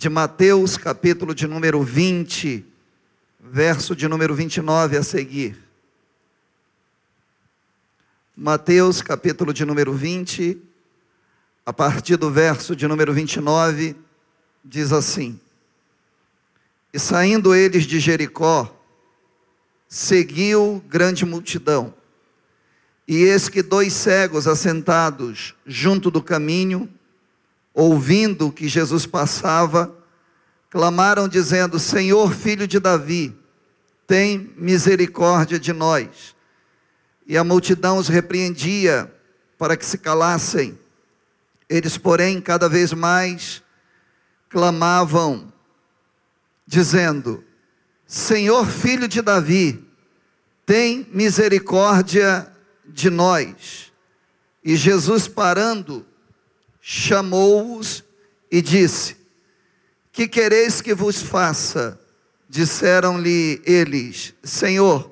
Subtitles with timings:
[0.00, 2.64] de Mateus, capítulo de número 20,
[3.38, 5.58] verso de número 29 a seguir.
[8.34, 10.58] Mateus, capítulo de número 20,
[11.66, 13.94] a partir do verso de número 29,
[14.64, 15.38] diz assim:
[16.94, 18.74] E saindo eles de Jericó,
[19.86, 21.92] seguiu grande multidão.
[23.06, 26.90] E eis que dois cegos assentados junto do caminho,
[27.74, 29.94] ouvindo que Jesus passava,
[30.68, 33.36] clamaram dizendo: Senhor, filho de Davi,
[34.06, 36.34] tem misericórdia de nós.
[37.26, 39.12] E a multidão os repreendia
[39.56, 40.78] para que se calassem.
[41.68, 43.62] Eles, porém, cada vez mais
[44.48, 45.52] clamavam,
[46.66, 47.44] dizendo:
[48.06, 49.84] Senhor, filho de Davi,
[50.66, 52.50] tem misericórdia
[52.84, 53.92] de nós.
[54.64, 56.04] E Jesus, parando,
[56.80, 58.02] chamou-os
[58.50, 59.16] e disse:
[60.12, 62.00] Que quereis que vos faça?
[62.48, 65.10] Disseram-lhe eles: Senhor,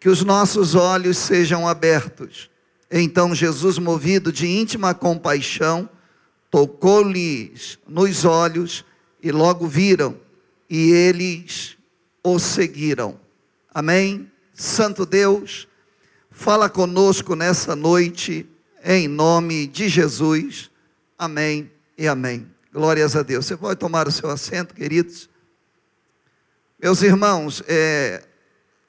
[0.00, 2.50] que os nossos olhos sejam abertos.
[2.90, 5.88] Então Jesus, movido de íntima compaixão,
[6.50, 8.84] tocou-lhes nos olhos
[9.22, 10.16] e logo viram,
[10.68, 11.76] e eles
[12.22, 13.18] o seguiram.
[13.72, 14.30] Amém?
[14.52, 15.68] Santo Deus,
[16.30, 18.46] fala conosco nessa noite,
[18.84, 20.71] em nome de Jesus.
[21.22, 22.50] Amém e amém.
[22.72, 23.46] Glórias a Deus.
[23.46, 25.30] Você pode tomar o seu assento, queridos.
[26.82, 28.24] Meus irmãos, é,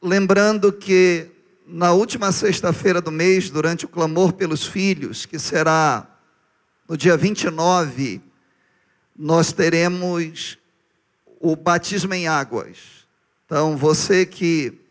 [0.01, 1.29] lembrando que
[1.67, 6.07] na última sexta-feira do mês, durante o clamor pelos filhos, que será
[6.89, 8.19] no dia 29,
[9.15, 10.57] nós teremos
[11.39, 13.05] o batismo em águas.
[13.45, 14.81] Então, você que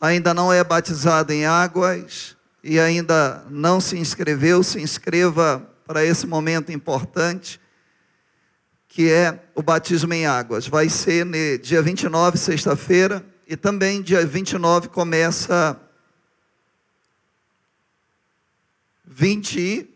[0.00, 6.26] ainda não é batizado em águas e ainda não se inscreveu, se inscreva para esse
[6.26, 7.60] momento importante,
[8.88, 10.66] que é o batismo em águas.
[10.66, 15.80] Vai ser no dia 29, sexta-feira, e também dia 29 começa
[19.04, 19.88] 20,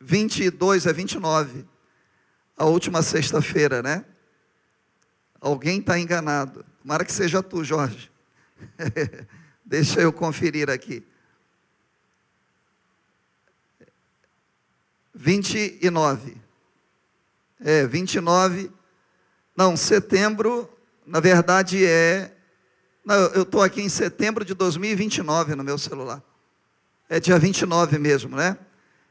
[0.00, 1.64] 22 a 29,
[2.56, 4.04] a última sexta-feira, né?
[5.40, 6.64] Alguém está enganado.
[6.82, 8.10] Tomara que seja tu, Jorge.
[9.64, 11.04] Deixa eu conferir aqui.
[15.16, 16.36] 29.
[17.64, 18.70] É, 29.
[19.56, 20.68] Não, setembro,
[21.06, 22.32] na verdade é.
[23.04, 26.22] Não, eu estou aqui em setembro de 2029 no meu celular.
[27.08, 28.58] É dia 29 mesmo, né?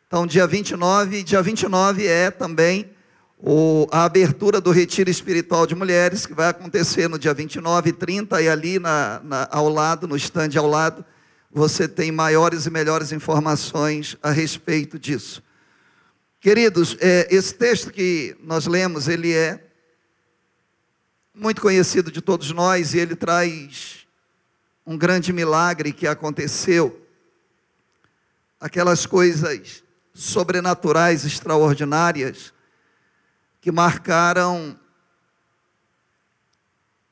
[0.05, 2.91] Então, dia 29, dia 29 é também
[3.39, 7.93] o, a abertura do Retiro Espiritual de Mulheres, que vai acontecer no dia 29 e
[7.93, 11.03] 30, e ali na, na, ao lado, no estande ao lado,
[11.51, 15.41] você tem maiores e melhores informações a respeito disso.
[16.45, 19.67] Queridos, é, esse texto que nós lemos, ele é
[21.33, 24.05] muito conhecido de todos nós e ele traz
[24.85, 27.03] um grande milagre que aconteceu,
[28.59, 29.83] aquelas coisas
[30.13, 32.53] sobrenaturais, extraordinárias,
[33.59, 34.79] que marcaram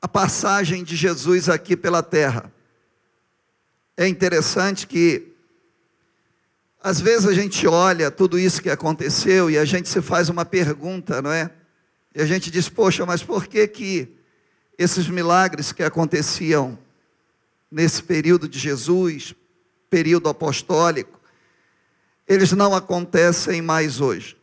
[0.00, 2.52] a passagem de Jesus aqui pela terra.
[3.96, 5.33] É interessante que
[6.84, 10.44] às vezes a gente olha tudo isso que aconteceu e a gente se faz uma
[10.44, 11.50] pergunta, não é?
[12.14, 14.14] E a gente diz, poxa, mas por que que
[14.76, 16.78] esses milagres que aconteciam
[17.70, 19.34] nesse período de Jesus,
[19.88, 21.18] período apostólico,
[22.28, 24.36] eles não acontecem mais hoje?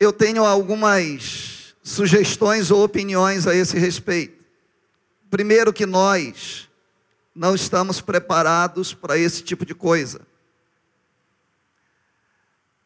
[0.00, 4.44] Eu tenho algumas sugestões ou opiniões a esse respeito.
[5.30, 6.68] Primeiro que nós
[7.32, 10.31] não estamos preparados para esse tipo de coisa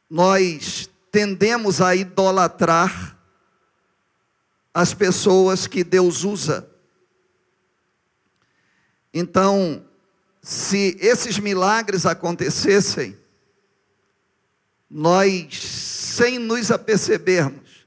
[0.09, 3.19] nós tendemos a idolatrar
[4.73, 6.69] as pessoas que Deus usa.
[9.13, 9.85] Então,
[10.43, 13.17] se esses milagres acontecessem,
[14.89, 17.87] nós, sem nos apercebermos,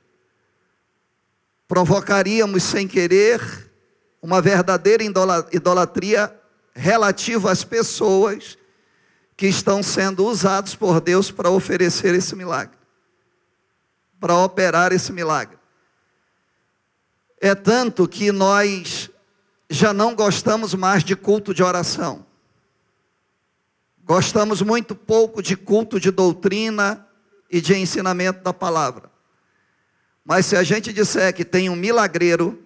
[1.68, 3.72] provocaríamos sem querer
[4.22, 5.04] uma verdadeira
[5.54, 6.36] idolatria
[6.74, 8.58] relativa às pessoas
[9.40, 12.78] que estão sendo usados por Deus para oferecer esse milagre,
[14.20, 15.58] para operar esse milagre.
[17.40, 19.10] É tanto que nós
[19.70, 22.26] já não gostamos mais de culto de oração.
[24.04, 27.08] Gostamos muito pouco de culto de doutrina
[27.50, 29.10] e de ensinamento da palavra.
[30.26, 32.62] Mas se a gente disser que tem um milagreiro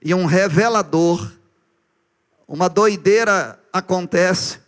[0.00, 1.30] e um revelador,
[2.48, 4.64] uma doideira acontece,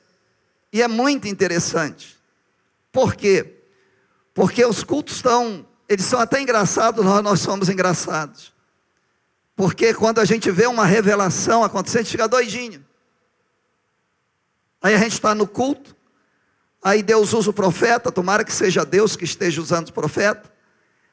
[0.73, 2.19] e é muito interessante.
[2.93, 3.63] Por quê?
[4.35, 8.53] Porque os cultos estão eles são até engraçados, nós, nós somos engraçados.
[9.57, 12.85] Porque quando a gente vê uma revelação acontecer, a gente fica doidinho.
[14.83, 15.97] Aí a gente está no culto,
[16.83, 20.53] aí Deus usa o profeta, tomara que seja Deus que esteja usando o profeta.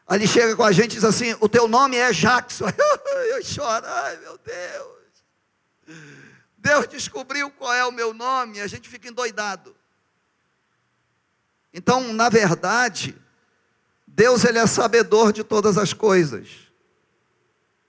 [0.05, 2.65] Aí ele chega com a gente e diz assim: O teu nome é Jackson.
[3.31, 4.94] Eu choro, ai meu Deus.
[6.65, 9.75] Deus descobriu qual é o meu nome, a gente fica endoidado.
[11.71, 13.15] Então, na verdade,
[14.07, 16.47] Deus ele é sabedor de todas as coisas.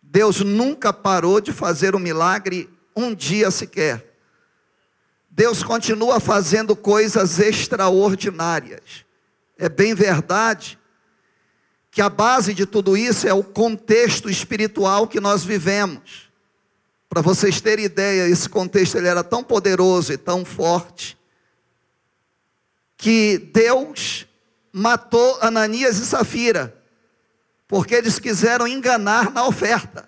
[0.02, 4.14] Deus nunca parou de fazer um milagre um dia sequer.
[5.30, 9.06] Deus continua fazendo coisas extraordinárias.
[9.56, 10.78] É bem verdade
[11.90, 16.25] que a base de tudo isso é o contexto espiritual que nós vivemos.
[17.16, 21.16] Para vocês terem ideia, esse contexto ele era tão poderoso e tão forte
[22.94, 24.26] que Deus
[24.70, 26.76] matou Ananias e Safira,
[27.66, 30.06] porque eles quiseram enganar na oferta.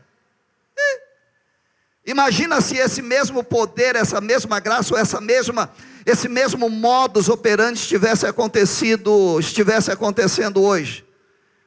[2.04, 5.72] Imagina se esse mesmo poder, essa mesma graça, ou essa mesma,
[6.04, 11.06] esse mesmo modus operandi estivesse acontecido, estivesse acontecendo hoje.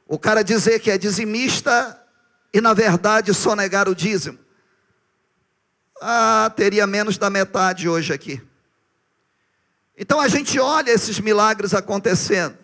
[0.08, 2.00] O cara dizer que é dizimista
[2.54, 4.41] e na verdade só negar o dízimo.
[6.02, 8.42] Ah, teria menos da metade hoje aqui.
[9.96, 12.58] Então a gente olha esses milagres acontecendo.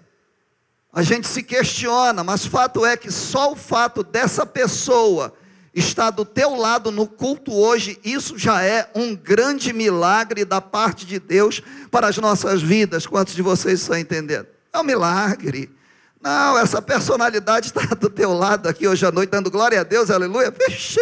[0.91, 5.31] A gente se questiona, mas fato é que só o fato dessa pessoa
[5.71, 11.05] está do teu lado no culto hoje, isso já é um grande milagre da parte
[11.05, 11.61] de Deus
[11.91, 13.05] para as nossas vidas.
[13.05, 14.47] Quantos de vocês estão entendendo?
[14.73, 15.69] É um milagre.
[16.19, 20.09] Não, essa personalidade está do teu lado aqui hoje à noite, dando glória a Deus,
[20.09, 20.51] aleluia.
[20.67, 20.99] Vixe,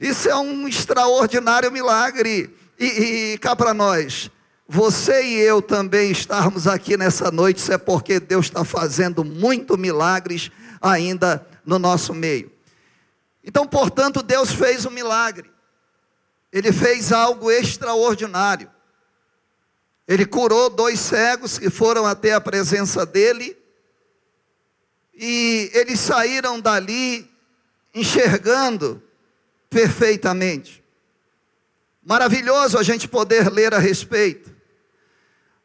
[0.00, 2.56] isso é um extraordinário milagre.
[2.78, 4.30] E, e cá para nós,
[4.66, 9.76] você e eu também estarmos aqui nessa noite, isso é porque Deus está fazendo muito
[9.76, 10.50] milagres
[10.80, 12.50] ainda no nosso meio.
[13.44, 15.50] Então, portanto, Deus fez um milagre.
[16.50, 18.70] Ele fez algo extraordinário.
[20.08, 23.56] Ele curou dois cegos que foram até a presença dele.
[25.14, 27.30] E eles saíram dali
[27.94, 29.02] enxergando
[29.70, 30.84] perfeitamente.
[32.04, 34.54] Maravilhoso a gente poder ler a respeito.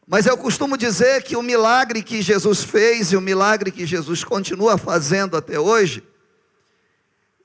[0.08, 4.24] Mas eu costumo dizer que o milagre que Jesus fez e o milagre que Jesus
[4.24, 6.04] continua fazendo até hoje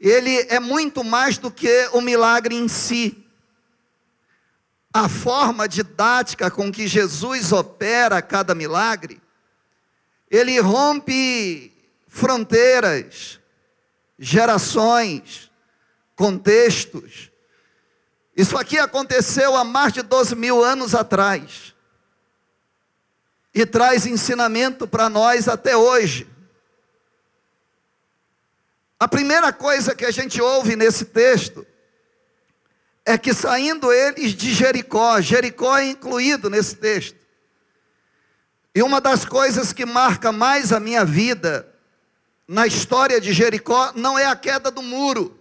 [0.01, 3.23] ele é muito mais do que o milagre em si.
[4.93, 9.21] A forma didática com que Jesus opera cada milagre,
[10.31, 11.71] ele rompe
[12.09, 13.39] fronteiras,
[14.19, 15.50] gerações,
[16.21, 17.33] contextos.
[18.37, 21.75] Isso aqui aconteceu há mais de 12 mil anos atrás.
[23.55, 26.29] E traz ensinamento para nós até hoje.
[28.99, 31.67] A primeira coisa que a gente ouve nesse texto
[33.07, 37.19] é que saindo eles de Jericó, Jericó é incluído nesse texto.
[38.75, 41.67] E uma das coisas que marca mais a minha vida
[42.47, 45.40] na história de Jericó não é a queda do muro,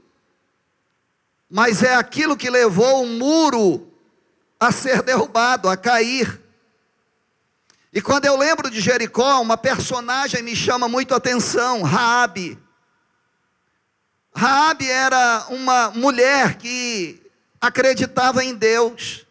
[1.50, 3.92] mas é aquilo que levou o muro
[4.60, 6.40] a ser derrubado, a cair.
[7.92, 12.60] E quando eu lembro de Jericó, uma personagem me chama muito a atenção, Raabe.
[14.36, 17.20] Raabe era uma mulher que
[17.60, 19.26] acreditava em Deus.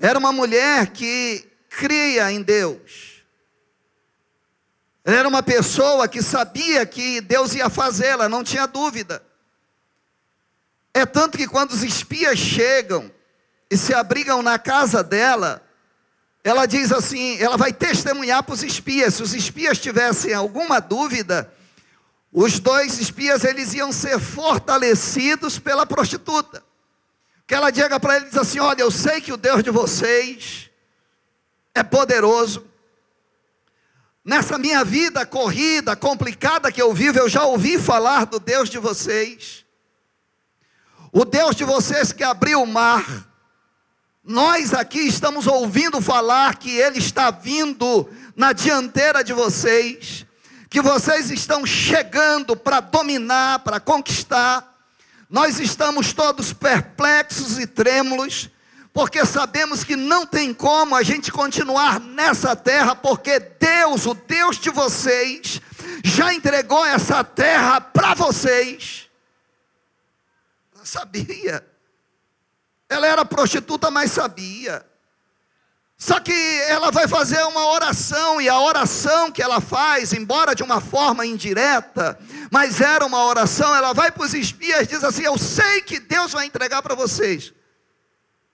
[0.00, 3.22] Era uma mulher que cria em Deus.
[5.04, 9.22] Era uma pessoa que sabia que Deus ia fazê-la, não tinha dúvida.
[10.98, 13.08] É tanto que quando os espias chegam
[13.70, 15.62] e se abrigam na casa dela,
[16.42, 19.14] ela diz assim: ela vai testemunhar para os espias.
[19.14, 21.54] Se os espias tivessem alguma dúvida,
[22.32, 26.64] os dois espias eles iam ser fortalecidos pela prostituta.
[27.46, 30.68] Que ela diga para eles assim: "Olha, eu sei que o Deus de vocês
[31.76, 32.66] é poderoso.
[34.24, 38.78] Nessa minha vida corrida, complicada que eu vivo, eu já ouvi falar do Deus de
[38.78, 39.67] vocês.
[41.12, 43.26] O Deus de vocês que abriu o mar.
[44.24, 50.26] Nós aqui estamos ouvindo falar que ele está vindo na dianteira de vocês
[50.70, 54.76] que vocês estão chegando para dominar, para conquistar.
[55.28, 58.50] Nós estamos todos perplexos e trêmulos,
[58.92, 64.58] porque sabemos que não tem como a gente continuar nessa terra, porque Deus, o Deus
[64.58, 65.60] de vocês,
[66.04, 69.07] já entregou essa terra para vocês.
[70.88, 71.66] Sabia.
[72.88, 74.84] Ela era prostituta, mas sabia.
[75.98, 76.32] Só que
[76.66, 81.26] ela vai fazer uma oração, e a oração que ela faz, embora de uma forma
[81.26, 82.18] indireta,
[82.50, 86.00] mas era uma oração, ela vai para os espias e diz assim: Eu sei que
[86.00, 87.52] Deus vai entregar para vocês.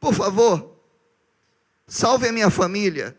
[0.01, 0.77] Por favor,
[1.87, 3.17] salvem minha família,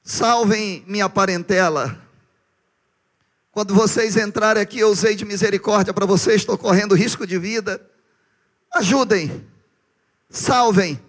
[0.00, 2.03] salvem minha parentela.
[3.54, 7.80] Quando vocês entrarem aqui, eu usei de misericórdia para vocês, estou correndo risco de vida.
[8.70, 9.48] Ajudem,
[10.28, 11.00] salvem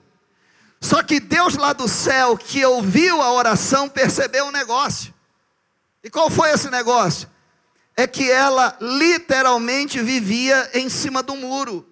[0.85, 5.11] só que Deus lá do céu, que ouviu a oração, percebeu um negócio.
[6.03, 7.27] E qual foi esse negócio?
[7.97, 11.91] É que ela literalmente vivia em cima do muro.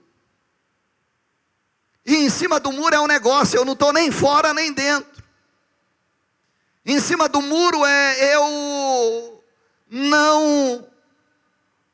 [2.06, 5.24] E em cima do muro é um negócio, eu não estou nem fora nem dentro.
[6.86, 9.33] Em cima do muro é eu
[9.96, 10.88] não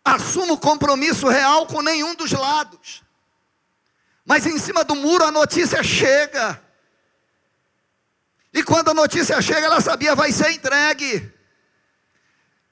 [0.06, 3.04] assumo compromisso real com nenhum dos lados.
[4.26, 6.62] Mas em cima do muro a notícia chega.
[8.54, 11.30] E quando a notícia chega, ela sabia, vai ser entregue.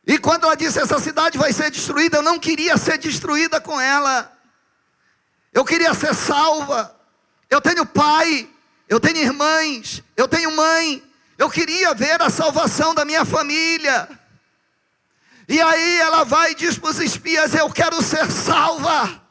[0.06, 3.80] E quando ela disse, essa cidade vai ser destruída, eu não queria ser destruída com
[3.82, 4.32] ela.
[5.52, 6.96] Eu queria ser salva.
[7.50, 8.50] Eu tenho pai,
[8.88, 11.04] eu tenho irmãs, eu tenho mãe.
[11.38, 14.08] Eu queria ver a salvação da minha família.
[15.48, 19.22] E aí ela vai e diz para os espias: Eu quero ser salva.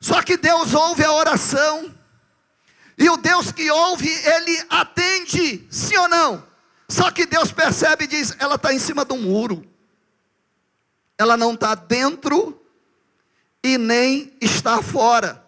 [0.00, 1.94] Só que Deus ouve a oração.
[2.98, 6.46] E o Deus que ouve, ele atende, sim ou não?
[6.88, 9.66] Só que Deus percebe e diz: ela está em cima do muro,
[11.18, 12.60] ela não está dentro
[13.62, 15.44] e nem está fora.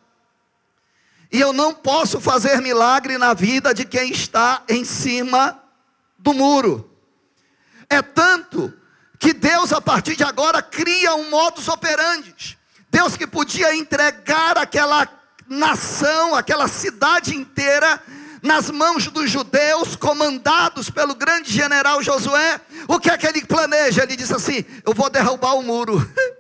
[1.31, 5.63] E eu não posso fazer milagre na vida de quem está em cima
[6.19, 6.91] do muro.
[7.89, 8.78] É tanto
[9.19, 12.59] que Deus, a partir de agora, cria um modus operandi.
[12.91, 15.09] Deus que podia entregar aquela
[15.49, 18.01] nação, aquela cidade inteira,
[18.43, 24.03] nas mãos dos judeus, comandados pelo grande general Josué, o que é que ele planeja?
[24.03, 25.99] Ele diz assim: Eu vou derrubar o muro.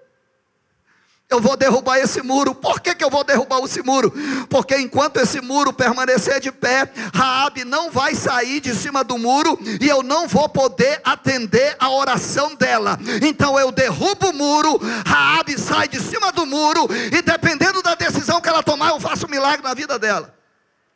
[1.30, 2.54] Eu vou derrubar esse muro.
[2.54, 4.10] Por que, que eu vou derrubar esse muro?
[4.48, 9.58] Porque enquanto esse muro permanecer de pé, Raabe não vai sair de cima do muro
[9.78, 12.98] e eu não vou poder atender a oração dela.
[13.22, 18.40] Então eu derrubo o muro, Raabe sai de cima do muro e dependendo da decisão
[18.40, 20.34] que ela tomar, eu faço um milagre na vida dela.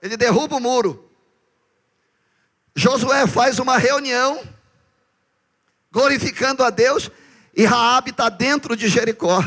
[0.01, 1.11] Ele derruba o muro.
[2.75, 4.41] Josué faz uma reunião
[5.93, 7.11] glorificando a Deus
[7.55, 9.45] e Raabe está dentro de Jericó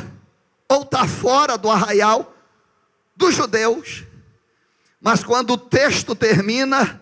[0.69, 2.35] ou está fora do arraial
[3.15, 4.03] dos judeus.
[4.99, 7.01] Mas quando o texto termina,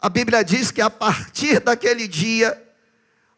[0.00, 2.62] a Bíblia diz que a partir daquele dia,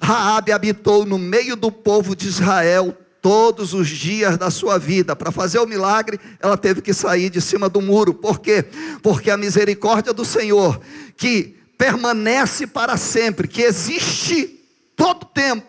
[0.01, 5.15] Raabe habitou no meio do povo de Israel todos os dias da sua vida.
[5.15, 8.15] Para fazer o milagre, ela teve que sair de cima do muro.
[8.15, 8.65] Por quê?
[9.03, 10.81] Porque a misericórdia do Senhor,
[11.17, 14.59] que permanece para sempre, que existe
[14.97, 15.67] todo tempo,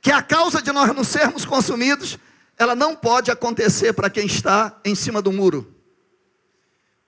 [0.00, 2.18] que é a causa de nós não sermos consumidos,
[2.58, 5.74] ela não pode acontecer para quem está em cima do muro.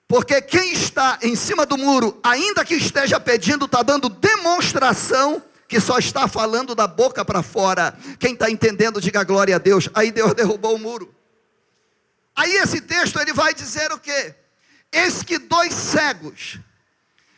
[0.06, 5.80] Porque quem está em cima do muro, ainda que esteja pedindo, está dando demonstração que
[5.80, 7.96] só está falando da boca para fora.
[8.18, 9.88] Quem está entendendo, diga glória a Deus.
[9.94, 11.14] Aí Deus derrubou o muro.
[12.34, 14.34] Aí esse texto ele vai dizer o quê?
[14.92, 16.58] Eis que dois cegos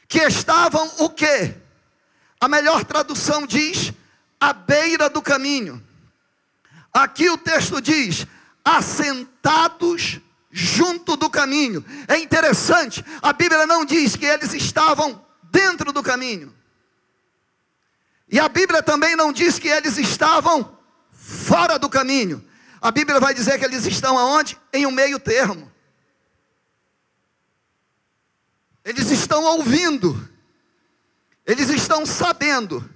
[0.08, 1.54] que estavam o quê?
[2.40, 3.92] A melhor tradução diz
[4.40, 5.82] à beira do caminho.
[6.92, 8.26] Aqui o texto diz:
[8.64, 10.20] assentados
[10.50, 11.84] junto do caminho.
[12.06, 16.54] É interessante, a Bíblia não diz que eles estavam dentro do caminho.
[18.28, 20.78] E a Bíblia também não diz que eles estavam
[21.10, 22.44] fora do caminho.
[22.80, 24.58] A Bíblia vai dizer que eles estão aonde?
[24.72, 25.70] Em um meio termo.
[28.84, 30.28] Eles estão ouvindo.
[31.46, 32.88] Eles estão sabendo.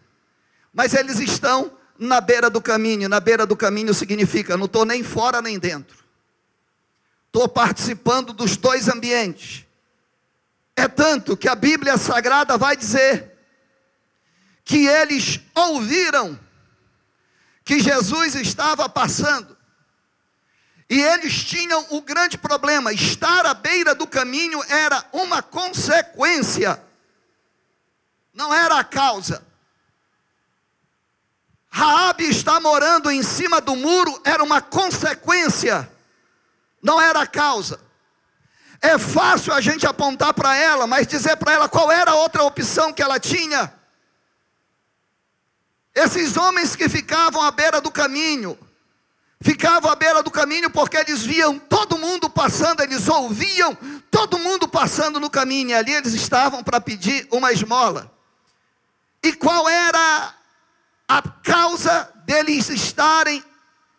[0.73, 3.09] Mas eles estão na beira do caminho.
[3.09, 6.05] Na beira do caminho significa não estou nem fora nem dentro.
[7.27, 9.65] Estou participando dos dois ambientes.
[10.75, 13.33] É tanto que a Bíblia Sagrada vai dizer
[14.65, 16.39] que eles ouviram
[17.65, 19.57] que Jesus estava passando.
[20.89, 26.83] E eles tinham o grande problema: estar à beira do caminho era uma consequência,
[28.33, 29.45] não era a causa.
[31.77, 35.87] Raabe está morando em cima do muro era uma consequência,
[36.83, 37.79] não era a causa.
[38.81, 42.45] É fácil a gente apontar para ela, mas dizer para ela qual era a outra
[42.45, 43.71] opção que ela tinha.
[45.95, 48.59] Esses homens que ficavam à beira do caminho,
[49.43, 53.77] ficavam à beira do caminho porque eles viam todo mundo passando, eles ouviam
[54.11, 58.11] todo mundo passando no caminho, e ali eles estavam para pedir uma esmola.
[59.23, 60.36] E qual era
[61.09, 63.43] a causa deles estarem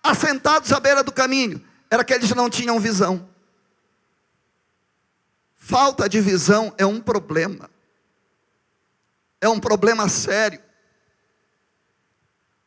[0.03, 1.65] assentados à beira do caminho?
[1.89, 3.27] Era que eles não tinham visão.
[5.55, 7.69] Falta de visão é um problema.
[9.39, 10.61] É um problema sério.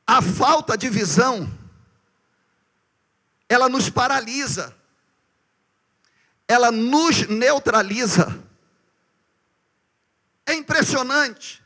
[0.06, 1.48] A falta de visão,
[3.48, 4.76] ela nos paralisa,
[6.48, 8.42] ela nos neutraliza.
[10.44, 11.59] É impressionante.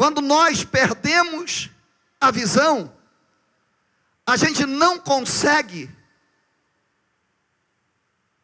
[0.00, 1.68] Quando nós perdemos
[2.18, 2.90] a visão,
[4.26, 5.94] a gente não consegue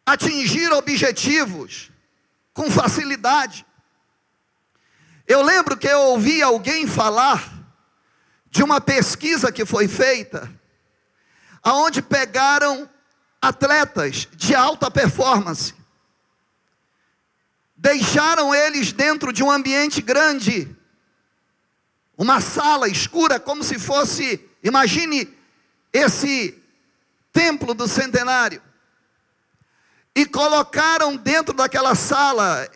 [0.04, 1.90] atingir objetivos
[2.52, 3.64] com facilidade.
[5.26, 7.50] Eu lembro que eu ouvi alguém falar
[8.50, 10.52] de uma pesquisa que foi feita,
[11.62, 12.86] aonde pegaram
[13.40, 15.75] atletas de alta performance,
[17.75, 20.75] deixaram eles dentro de um ambiente grande,
[22.16, 25.28] uma sala escura, como se fosse, imagine
[25.92, 26.61] esse
[27.32, 28.62] templo do centenário
[30.14, 32.66] e colocaram dentro daquela sala,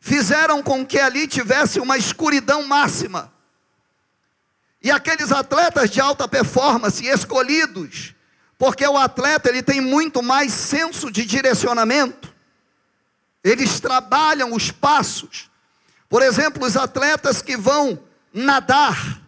[0.00, 3.30] fizeram com que ali tivesse uma escuridão máxima.
[4.82, 8.14] E aqueles atletas de alta performance escolhidos,
[8.56, 12.34] porque o atleta ele tem muito mais senso de direcionamento.
[13.44, 15.50] Eles trabalham os passos.
[16.08, 19.20] Por exemplo, os atletas que vão nadar.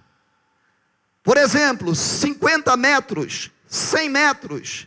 [1.23, 4.87] Por exemplo, 50 metros, 100 metros.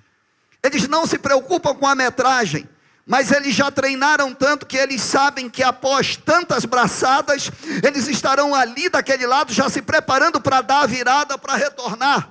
[0.63, 2.67] Eles não se preocupam com a metragem,
[3.05, 7.49] mas eles já treinaram tanto que eles sabem que após tantas braçadas,
[7.81, 12.29] eles estarão ali daquele lado já se preparando para dar a virada para retornar.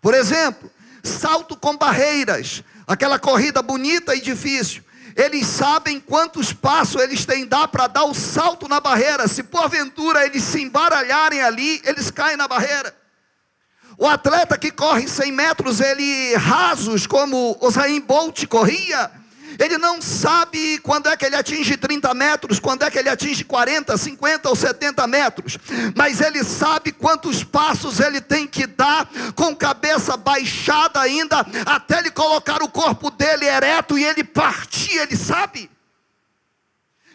[0.00, 0.70] Por exemplo,
[1.02, 4.84] salto com barreiras, aquela corrida bonita e difícil.
[5.16, 9.28] Eles sabem quantos passos eles têm dar para dar o salto na barreira.
[9.28, 12.94] Se porventura eles se embaralharem ali, eles caem na barreira.
[13.96, 19.10] O atleta que corre 100 metros, ele rasos, como Zayn Bolt corria,
[19.58, 23.44] ele não sabe quando é que ele atinge 30 metros, quando é que ele atinge
[23.44, 25.58] 40, 50 ou 70 metros,
[25.96, 32.10] mas ele sabe quantos passos ele tem que dar, com cabeça baixada ainda, até ele
[32.10, 35.70] colocar o corpo dele ereto e ele partir, ele sabe.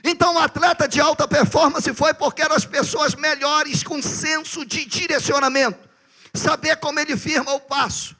[0.04, 4.86] Então, o atleta de alta performance foi porque eram as pessoas melhores com senso de
[4.86, 5.90] direcionamento
[6.34, 8.16] saber como ele firma o passo.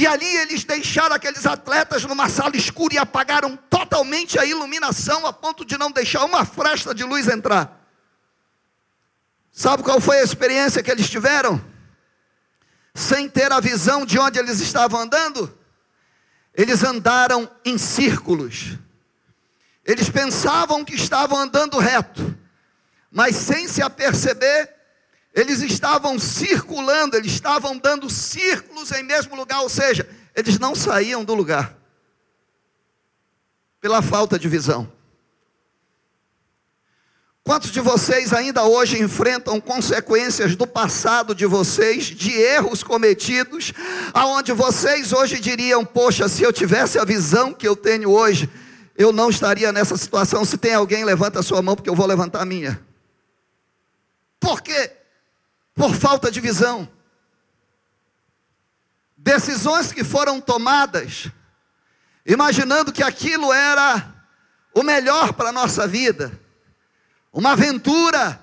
[0.00, 5.32] E ali eles deixaram aqueles atletas numa sala escura e apagaram totalmente a iluminação a
[5.32, 7.78] ponto de não deixar uma fresta de luz entrar.
[9.52, 11.62] Sabe qual foi a experiência que eles tiveram?
[12.94, 15.54] Sem ter a visão de onde eles estavam andando,
[16.54, 18.78] eles andaram em círculos.
[19.84, 22.34] Eles pensavam que estavam andando reto,
[23.12, 24.79] mas sem se aperceber,
[25.34, 31.24] eles estavam circulando, eles estavam dando círculos em mesmo lugar, ou seja, eles não saíam
[31.24, 31.76] do lugar,
[33.80, 34.90] pela falta de visão.
[37.42, 43.72] Quantos de vocês ainda hoje enfrentam consequências do passado de vocês, de erros cometidos,
[44.12, 48.48] aonde vocês hoje diriam: Poxa, se eu tivesse a visão que eu tenho hoje,
[48.96, 50.44] eu não estaria nessa situação.
[50.44, 52.80] Se tem alguém, levanta a sua mão, porque eu vou levantar a minha.
[54.38, 54.99] Por quê?
[55.74, 56.88] Por falta de visão.
[59.16, 61.28] Decisões que foram tomadas,
[62.24, 64.14] imaginando que aquilo era
[64.74, 66.32] o melhor para a nossa vida,
[67.32, 68.40] uma aventura,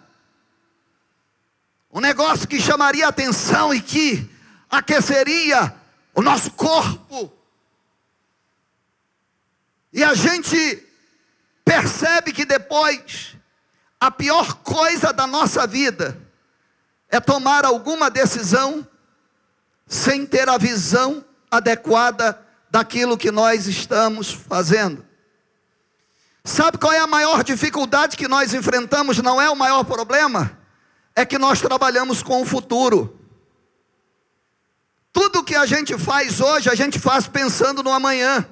[1.92, 4.30] um negócio que chamaria atenção e que
[4.70, 5.74] aqueceria
[6.14, 7.34] o nosso corpo.
[9.92, 10.84] E a gente
[11.66, 13.36] percebe que depois,
[14.00, 16.27] a pior coisa da nossa vida
[17.10, 18.88] é tomar alguma decisão
[19.86, 22.40] sem ter a visão adequada
[22.70, 25.06] daquilo que nós estamos fazendo.
[26.44, 29.18] Sabe qual é a maior dificuldade que nós enfrentamos?
[29.20, 30.58] Não é o maior problema?
[31.16, 33.20] É que nós trabalhamos com o futuro.
[35.12, 38.48] Tudo que a gente faz hoje, a gente faz pensando no amanhã.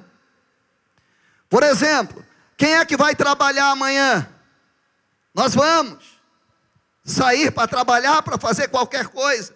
[1.48, 2.24] Por exemplo,
[2.56, 4.28] quem é que vai trabalhar amanhã?
[5.34, 6.15] Nós vamos
[7.06, 9.54] sair para trabalhar, para fazer qualquer coisa.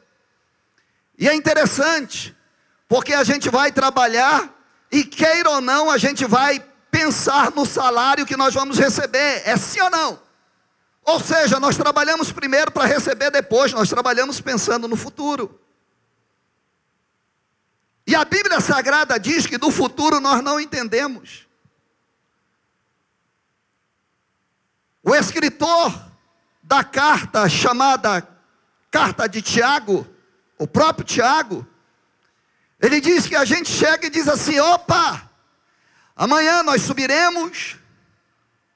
[1.18, 2.34] E é interessante,
[2.88, 4.48] porque a gente vai trabalhar
[4.90, 9.42] e queira ou não, a gente vai pensar no salário que nós vamos receber.
[9.44, 10.22] É sim ou não?
[11.02, 15.60] Ou seja, nós trabalhamos primeiro para receber depois, nós trabalhamos pensando no futuro.
[18.06, 21.46] E a Bíblia Sagrada diz que do futuro nós não entendemos.
[25.02, 26.09] O escritor
[26.70, 28.24] da carta chamada
[28.92, 30.06] Carta de Tiago,
[30.56, 31.66] o próprio Tiago,
[32.80, 35.28] ele diz que a gente chega e diz assim: opa,
[36.14, 37.76] amanhã nós subiremos,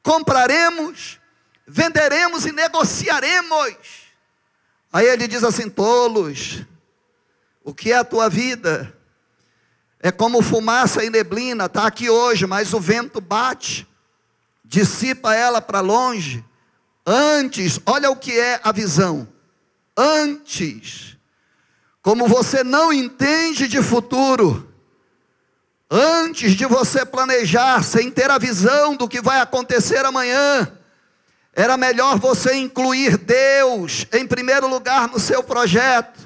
[0.03, 1.21] compraremos,
[1.69, 3.77] venderemos e negociaremos.
[4.93, 6.65] Aí ele diz assim: tolos,
[7.63, 8.93] o que é a tua vida?
[10.01, 13.87] É como fumaça e neblina, está aqui hoje, mas o vento bate,
[14.65, 16.45] dissipa ela para longe.
[17.07, 19.29] Antes, olha o que é a visão.
[19.97, 21.17] Antes,
[22.03, 24.73] como você não entende de futuro,
[25.91, 30.73] antes de você planejar, sem ter a visão do que vai acontecer amanhã,
[31.53, 36.24] era melhor você incluir Deus em primeiro lugar no seu projeto.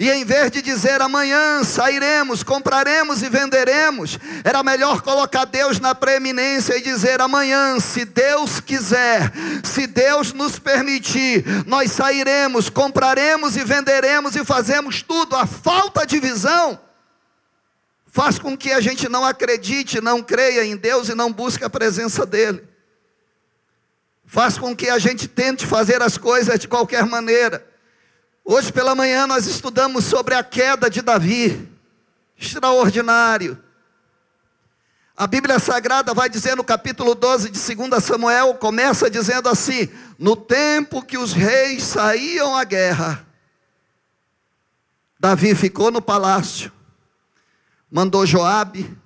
[0.00, 5.94] E em vez de dizer amanhã sairemos, compraremos e venderemos, era melhor colocar Deus na
[5.94, 9.30] preeminência e dizer amanhã, se Deus quiser,
[9.62, 15.36] se Deus nos permitir, nós sairemos, compraremos e venderemos e fazemos tudo.
[15.36, 16.80] A falta de visão
[18.06, 21.68] faz com que a gente não acredite, não creia em Deus e não busque a
[21.68, 22.66] presença dEle.
[24.24, 27.69] Faz com que a gente tente fazer as coisas de qualquer maneira.
[28.44, 31.68] Hoje pela manhã nós estudamos sobre a queda de Davi.
[32.36, 33.62] Extraordinário.
[35.16, 40.34] A Bíblia Sagrada vai dizer no capítulo 12 de 2 Samuel, começa dizendo assim: No
[40.34, 43.26] tempo que os reis saíam à guerra,
[45.18, 46.72] Davi ficou no palácio,
[47.90, 48.96] mandou Joabe,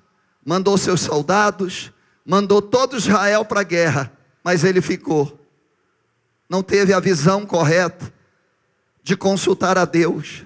[0.46, 1.92] mandou seus soldados,
[2.24, 4.12] mandou todo Israel para a guerra,
[4.44, 5.40] mas ele ficou.
[6.48, 8.13] Não teve a visão correta
[9.04, 10.44] de consultar a Deus.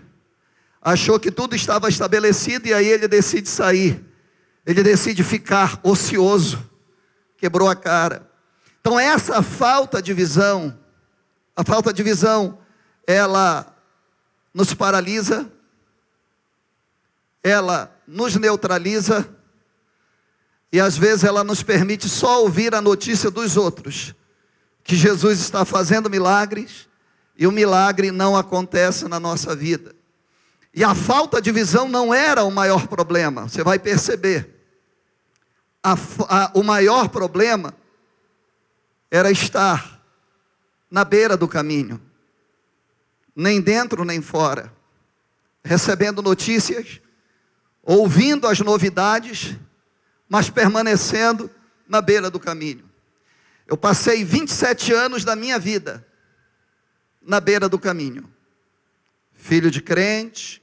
[0.82, 4.04] Achou que tudo estava estabelecido e aí ele decide sair.
[4.66, 6.68] Ele decide ficar ocioso.
[7.36, 8.28] Quebrou a cara.
[8.80, 10.76] Então essa falta de visão,
[11.54, 12.58] a falta de visão,
[13.06, 13.76] ela
[14.52, 15.50] nos paralisa,
[17.44, 19.28] ela nos neutraliza
[20.72, 24.14] e às vezes ela nos permite só ouvir a notícia dos outros,
[24.82, 26.87] que Jesus está fazendo milagres,
[27.38, 29.94] e o milagre não acontece na nossa vida.
[30.74, 34.56] E a falta de visão não era o maior problema, você vai perceber.
[35.80, 35.92] A,
[36.28, 37.72] a, o maior problema
[39.08, 40.02] era estar
[40.90, 42.02] na beira do caminho,
[43.36, 44.72] nem dentro nem fora,
[45.62, 47.00] recebendo notícias,
[47.84, 49.56] ouvindo as novidades,
[50.28, 51.48] mas permanecendo
[51.88, 52.84] na beira do caminho.
[53.66, 56.07] Eu passei 27 anos da minha vida
[57.28, 58.24] na beira do caminho.
[59.34, 60.62] Filho de crente,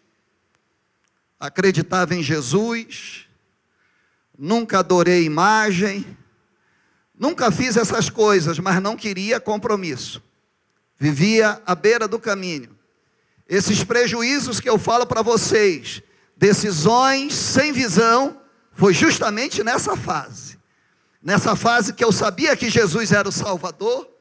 [1.40, 3.28] acreditava em Jesus,
[4.38, 6.18] nunca adorei imagem,
[7.14, 10.24] nunca fiz essas coisas, mas não queria compromisso.
[10.98, 12.76] Vivia à beira do caminho.
[13.48, 16.02] Esses prejuízos que eu falo para vocês,
[16.36, 18.42] decisões sem visão,
[18.74, 20.58] foi justamente nessa fase.
[21.22, 24.15] Nessa fase que eu sabia que Jesus era o Salvador,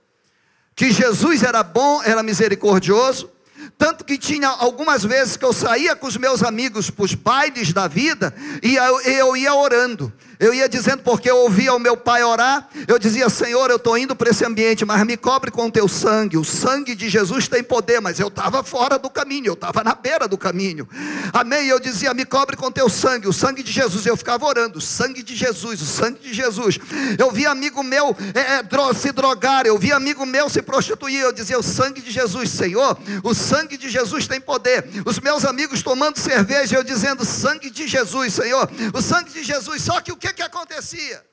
[0.75, 3.31] que Jesus era bom, era misericordioso,
[3.79, 7.73] tanto que tinha algumas vezes que eu saía com os meus amigos para os bailes
[7.73, 10.13] da vida e eu, eu ia orando.
[10.39, 13.97] Eu ia dizendo, porque eu ouvia o meu pai orar, eu dizia, Senhor, eu estou
[13.97, 16.37] indo para esse ambiente, mas me cobre com o teu sangue.
[16.37, 19.95] O sangue de Jesus tem poder, mas eu estava fora do caminho, eu estava na
[19.95, 20.89] beira do caminho.
[21.33, 21.67] Amém?
[21.67, 24.07] Eu dizia, me cobre com teu sangue, o sangue de Jesus.
[24.07, 26.79] Eu ficava orando, o sangue de Jesus, o sangue de Jesus.
[27.19, 31.21] Eu vi amigo meu é, é, se drogar, eu vi amigo meu se prostituir.
[31.21, 34.85] Eu dizia, o sangue de Jesus, Senhor, o sangue de Jesus tem poder.
[35.05, 39.83] Os meus amigos tomando cerveja, eu dizendo, sangue de Jesus, Senhor, o sangue de Jesus.
[39.83, 41.25] Só que o que que acontecia?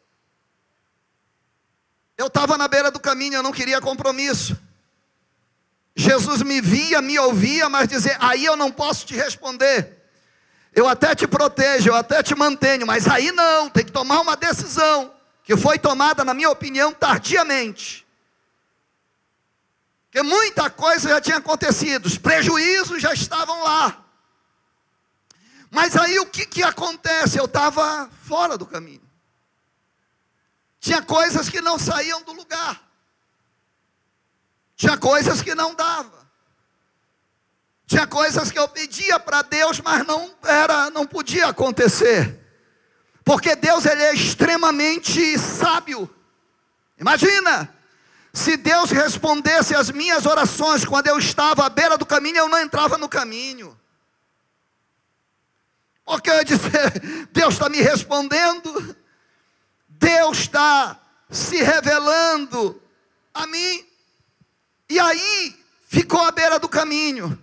[2.18, 4.58] Eu estava na beira do caminho, eu não queria compromisso.
[5.96, 9.98] Jesus me via, me ouvia, mas dizia: aí eu não posso te responder.
[10.74, 14.38] Eu até te protejo, eu até te mantenho, mas aí não, tem que tomar uma
[14.38, 18.08] decisão, que foi tomada, na minha opinião, tardiamente.
[20.06, 24.06] Porque muita coisa já tinha acontecido, os prejuízos já estavam lá.
[25.72, 27.40] Mas aí o que, que acontece?
[27.40, 29.02] Eu estava fora do caminho.
[30.82, 32.82] Tinha coisas que não saíam do lugar.
[34.76, 36.28] Tinha coisas que não dava.
[37.88, 42.38] Tinha coisas que eu pedia para Deus, mas não era, não podia acontecer.
[43.24, 46.10] Porque Deus ele é extremamente sábio.
[46.98, 47.74] Imagina,
[48.34, 52.60] se Deus respondesse as minhas orações quando eu estava à beira do caminho, eu não
[52.60, 53.80] entrava no caminho.
[56.12, 56.70] Porque eu disse,
[57.32, 58.98] Deus está me respondendo,
[59.88, 62.84] Deus está se revelando
[63.34, 63.86] a mim.
[64.90, 65.56] E aí
[65.88, 67.42] ficou à beira do caminho.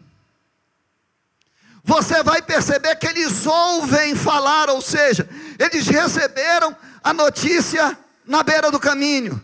[1.82, 5.26] Você vai perceber que eles ouvem falar, ou seja,
[5.58, 9.42] eles receberam a notícia na beira do caminho.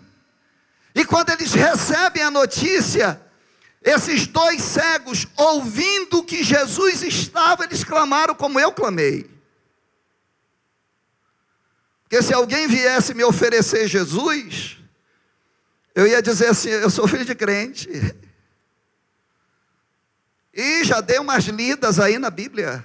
[0.95, 3.19] E quando eles recebem a notícia,
[3.85, 9.31] esses dois cegos, ouvindo que Jesus estava, eles clamaram como eu clamei.
[12.03, 14.79] Porque se alguém viesse me oferecer Jesus,
[15.95, 17.89] eu ia dizer assim: eu sou filho de crente.
[20.57, 22.85] E já dei umas lidas aí na Bíblia.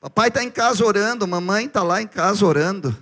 [0.00, 2.96] Papai está em casa orando, mamãe está lá em casa orando.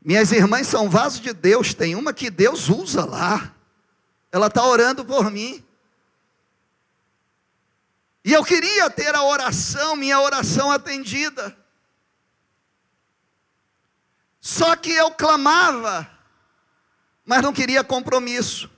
[0.00, 3.52] Minhas irmãs são vasos de Deus, tem uma que Deus usa lá.
[4.32, 5.64] Ela está orando por mim.
[8.24, 11.56] E eu queria ter a oração, minha oração atendida.
[14.40, 16.08] Só que eu clamava,
[17.24, 18.70] mas não queria compromisso.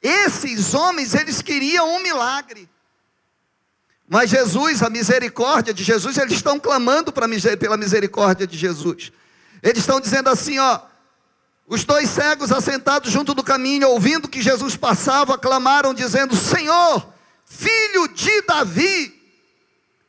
[0.00, 2.68] Esses homens, eles queriam um milagre.
[4.08, 7.26] Mas Jesus, a misericórdia de Jesus, eles estão clamando pela
[7.76, 9.12] misericórdia de Jesus.
[9.62, 10.80] Eles estão dizendo assim, ó,
[11.68, 17.12] os dois cegos assentados junto do caminho, ouvindo que Jesus passava, clamaram dizendo: Senhor,
[17.44, 19.14] filho de Davi,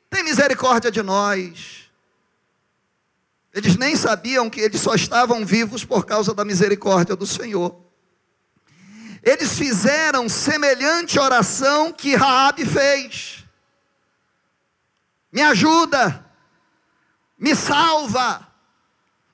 [0.10, 1.90] tem misericórdia de nós.
[3.54, 7.76] Eles nem sabiam que eles só estavam vivos por causa da misericórdia do Senhor.
[9.22, 13.44] Eles fizeram semelhante oração que Raabe fez.
[15.30, 16.26] Me ajuda,
[17.38, 18.48] me salva.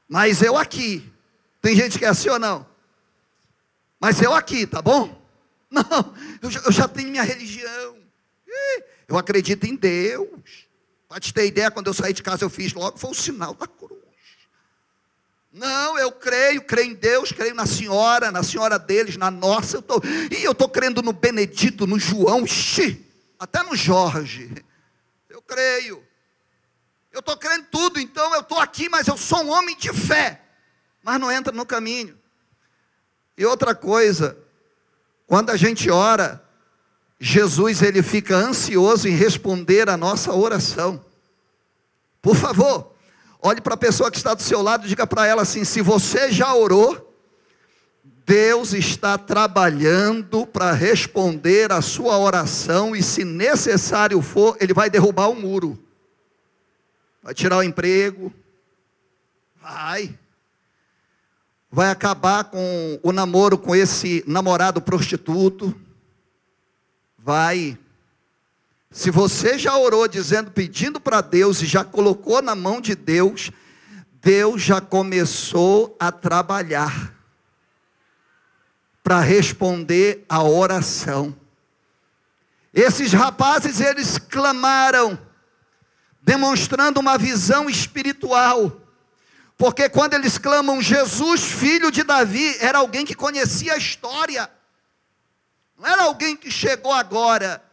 [0.07, 1.13] Mas eu aqui.
[1.65, 2.63] Tem gente que é assim ou não?
[3.99, 5.19] Mas eu aqui, tá bom?
[5.71, 7.97] Não, eu já, eu já tenho minha religião.
[9.08, 10.67] Eu acredito em Deus.
[11.10, 13.56] Para te ter ideia, quando eu saí de casa, eu fiz logo, foi o sinal
[13.56, 13.99] da cruz.
[15.51, 19.78] Não, eu creio, creio em Deus, creio na senhora, na senhora deles, na nossa.
[19.78, 19.99] Eu tô,
[20.30, 23.04] e eu estou crendo no Benedito, no João, xi,
[23.39, 24.54] até no Jorge.
[25.28, 26.06] Eu creio.
[27.12, 30.44] Eu estou crendo tudo, então eu estou aqui, mas eu sou um homem de fé.
[31.06, 32.18] Mas não entra no caminho.
[33.38, 34.38] E outra coisa,
[35.26, 36.44] quando a gente ora,
[37.18, 41.06] Jesus ele fica ansioso em responder a nossa oração.
[42.22, 42.96] Por favor,
[43.46, 45.80] Olhe para a pessoa que está do seu lado e diga para ela assim: se
[45.80, 47.15] você já orou,
[48.26, 55.30] Deus está trabalhando para responder a sua oração e, se necessário for, Ele vai derrubar
[55.30, 55.78] o muro,
[57.22, 58.34] vai tirar o emprego,
[59.62, 60.18] vai,
[61.75, 65.75] vai acabar com o namoro com esse namorado prostituto,
[67.19, 67.77] vai
[68.89, 73.51] se você já orou dizendo, pedindo para Deus e já colocou na mão de Deus,
[74.21, 77.13] Deus já começou a trabalhar
[79.03, 81.35] para responder a oração.
[82.73, 85.19] Esses rapazes eles clamaram,
[86.21, 88.85] demonstrando uma visão espiritual.
[89.58, 94.50] Porque quando eles clamam Jesus, filho de Davi, era alguém que conhecia a história.
[95.78, 97.63] Não era alguém que chegou agora.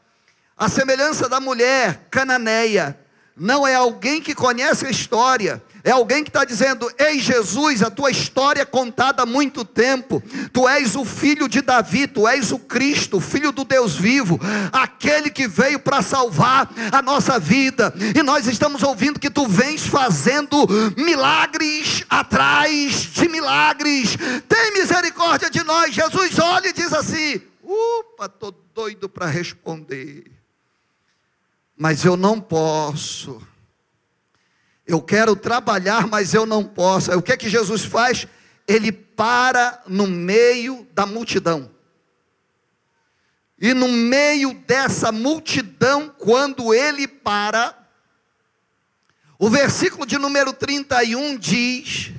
[0.57, 2.99] A semelhança da mulher cananeia,
[3.37, 7.91] não é alguém que conhece a história, é alguém que está dizendo: Ei Jesus, a
[7.91, 12.53] tua história é contada há muito tempo, tu és o filho de Davi, tu és
[12.53, 14.39] o Cristo, filho do Deus vivo,
[14.73, 19.87] aquele que veio para salvar a nossa vida, e nós estamos ouvindo que tu vens
[19.87, 20.57] fazendo
[20.97, 24.17] milagres atrás de milagres,
[24.49, 25.95] tem misericórdia de nós.
[25.95, 30.43] Jesus olha e diz assim: Upa, estou doido para responder
[31.83, 33.43] mas eu não posso.
[34.87, 37.11] Eu quero trabalhar, mas eu não posso.
[37.11, 38.27] Aí, o que é que Jesus faz?
[38.67, 41.71] Ele para no meio da multidão.
[43.59, 47.79] E no meio dessa multidão, quando ele para,
[49.39, 52.13] o versículo de número 31 diz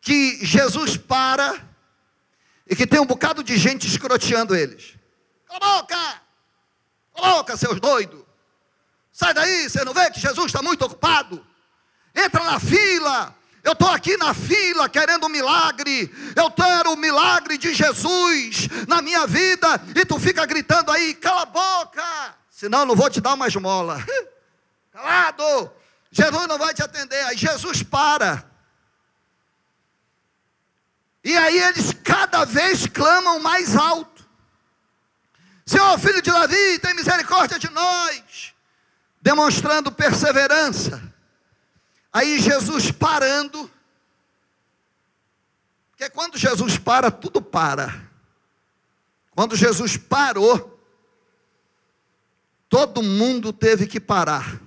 [0.00, 1.62] que Jesus para
[2.66, 4.94] e que tem um bocado de gente escroteando eles.
[5.46, 6.22] Cala a boca!
[7.12, 8.25] Coloca, seus doidos!
[9.16, 11.42] Sai daí, você não vê que Jesus está muito ocupado?
[12.14, 13.34] Entra na fila.
[13.64, 16.14] Eu estou aqui na fila querendo um milagre.
[16.36, 19.80] Eu quero o milagre de Jesus na minha vida.
[19.94, 22.34] E tu fica gritando aí, cala a boca.
[22.50, 24.04] Senão eu não vou te dar uma esmola.
[24.92, 25.72] Calado.
[26.10, 27.24] Jesus não vai te atender.
[27.24, 28.44] Aí Jesus para.
[31.24, 34.26] E aí eles cada vez clamam mais alto.
[35.64, 38.54] Senhor, filho de Davi, tem misericórdia de nós
[39.26, 41.02] demonstrando perseverança.
[42.12, 43.68] Aí Jesus parando,
[45.90, 48.08] Porque quando Jesus para, tudo para.
[49.34, 50.80] Quando Jesus parou,
[52.68, 54.60] todo mundo teve que parar.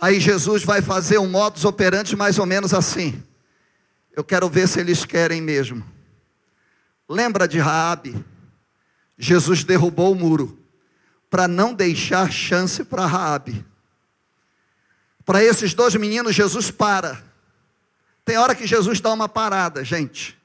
[0.00, 3.22] Aí Jesus vai fazer um modus operandi mais ou menos assim.
[4.16, 5.84] Eu quero ver se eles querem mesmo.
[7.06, 8.24] Lembra de Raabe?
[9.18, 10.63] Jesus derrubou o muro
[11.34, 13.66] para não deixar chance para Raabe.
[15.24, 17.24] Para esses dois meninos Jesus para.
[18.24, 20.40] Tem hora que Jesus dá uma parada, gente.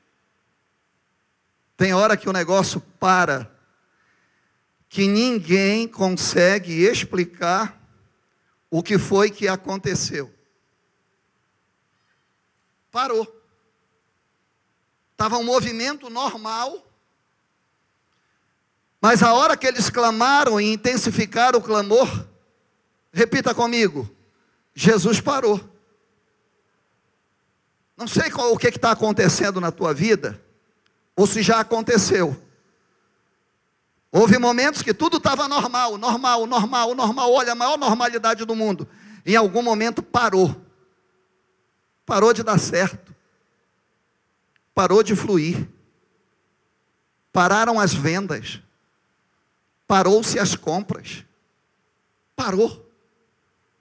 [1.77, 3.55] Tem hora que o negócio para,
[4.89, 7.79] que ninguém consegue explicar
[8.67, 10.33] o que foi que aconteceu.
[12.91, 13.31] Parou.
[15.11, 16.88] Estava um movimento normal,
[19.01, 22.27] mas a hora que eles clamaram e intensificaram o clamor,
[23.11, 24.09] repita comigo,
[24.73, 25.59] Jesus parou.
[27.95, 30.41] Não sei qual, o que está acontecendo na tua vida,
[31.15, 32.35] ou se já aconteceu.
[34.11, 37.31] Houve momentos que tudo estava normal, normal, normal, normal.
[37.31, 38.87] Olha, a maior normalidade do mundo.
[39.25, 40.55] Em algum momento parou.
[42.05, 43.13] Parou de dar certo.
[44.73, 45.67] Parou de fluir.
[47.31, 48.61] Pararam as vendas.
[49.89, 51.25] Parou-se as compras.
[52.35, 52.87] Parou.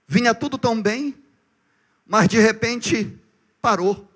[0.06, 1.14] Vinha tudo tão bem,
[2.06, 3.14] mas de repente
[3.60, 4.10] parou.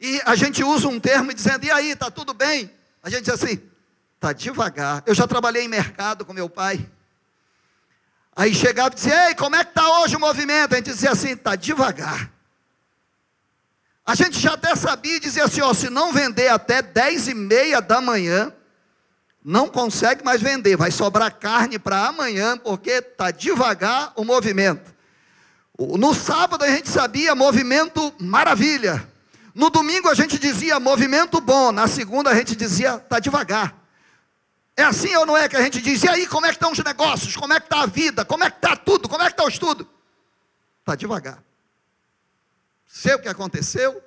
[0.00, 2.68] E a gente usa um termo dizendo, e aí, está tudo bem?
[3.04, 3.62] A gente diz assim,
[4.16, 5.04] está devagar.
[5.06, 6.90] Eu já trabalhei em mercado com meu pai.
[8.34, 10.72] Aí chegava e dizia, ei, como é que está hoje o movimento?
[10.72, 12.32] A gente dizia assim, está devagar.
[14.04, 17.34] A gente já até sabia e dizia assim, ó, se não vender até 10 e
[17.34, 18.52] meia da manhã,
[19.44, 24.94] não consegue mais vender, vai sobrar carne para amanhã, porque está devagar o movimento.
[25.78, 29.08] No sábado a gente sabia movimento maravilha.
[29.54, 33.82] No domingo a gente dizia movimento bom, na segunda a gente dizia está devagar.
[34.76, 36.72] É assim ou não é que a gente diz, e aí, como é que estão
[36.72, 37.36] os negócios?
[37.36, 38.24] Como é que está a vida?
[38.24, 39.08] Como é que está tudo?
[39.08, 39.86] Como é que está o estudo?
[40.80, 41.42] Está devagar.
[42.86, 44.02] Sei o que aconteceu?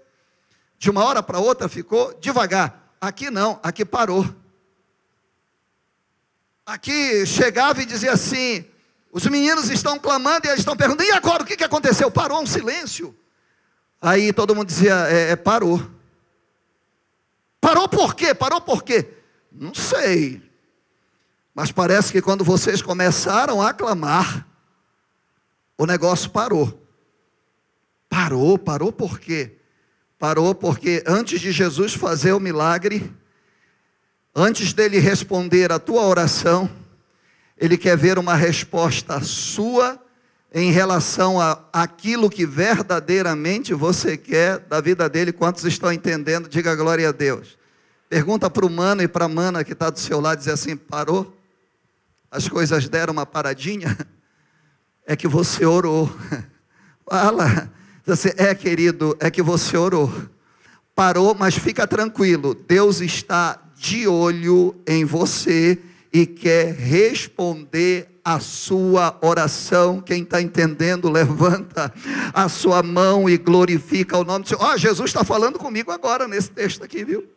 [0.77, 2.93] De uma hora para outra ficou devagar.
[2.99, 4.25] Aqui não, aqui parou.
[6.65, 8.65] Aqui chegava e dizia assim:
[9.11, 12.09] os meninos estão clamando e eles estão perguntando, e agora o que, que aconteceu?
[12.09, 13.15] Parou um silêncio.
[14.01, 15.81] Aí todo mundo dizia: é, é, parou.
[17.61, 18.33] Parou por quê?
[18.33, 19.07] Parou por quê?
[19.51, 20.41] Não sei.
[21.53, 24.45] Mas parece que quando vocês começaram a clamar,
[25.77, 26.85] o negócio parou.
[28.09, 29.57] Parou, parou por quê?
[30.19, 33.13] Parou porque antes de Jesus fazer o milagre,
[34.35, 36.69] antes dele responder a tua oração,
[37.57, 39.99] ele quer ver uma resposta sua
[40.53, 45.31] em relação a aquilo que verdadeiramente você quer da vida dele.
[45.31, 46.49] Quantos estão entendendo?
[46.49, 47.57] Diga glória a Deus.
[48.09, 50.75] Pergunta para o mano e para a mana que está do seu lado, diz assim:
[50.75, 51.35] parou?
[52.29, 53.97] As coisas deram uma paradinha?
[55.07, 56.11] É que você orou.
[57.07, 57.71] Fala.
[58.07, 60.11] Assim, é, querido, é que você orou.
[60.95, 62.55] Parou, mas fica tranquilo.
[62.55, 65.77] Deus está de olho em você
[66.11, 70.01] e quer responder a sua oração.
[70.01, 71.93] Quem está entendendo, levanta
[72.33, 74.63] a sua mão e glorifica o nome do Senhor.
[74.63, 77.27] Ó, oh, Jesus está falando comigo agora nesse texto aqui, viu?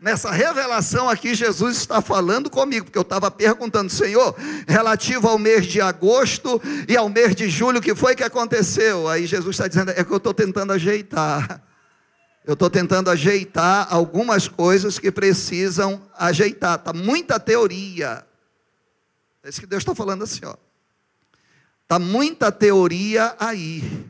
[0.00, 4.32] Nessa revelação aqui, Jesus está falando comigo, porque eu estava perguntando, Senhor,
[4.66, 9.08] relativo ao mês de agosto e ao mês de julho, o que foi que aconteceu?
[9.08, 11.67] Aí Jesus está dizendo, é que eu estou tentando ajeitar.
[12.48, 16.78] Eu estou tentando ajeitar algumas coisas que precisam ajeitar.
[16.78, 18.26] Está muita teoria.
[19.42, 20.54] É isso que Deus está falando assim, ó.
[21.82, 24.08] Está muita teoria aí.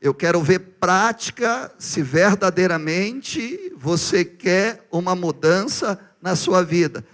[0.00, 7.04] Eu quero ver prática se verdadeiramente você quer uma mudança na sua vida.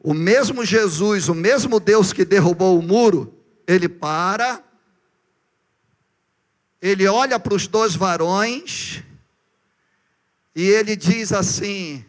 [0.00, 3.32] O mesmo Jesus, o mesmo Deus que derrubou o muro,
[3.68, 4.60] ele para,
[6.82, 9.04] ele olha para os dois varões
[10.54, 12.04] e ele diz assim: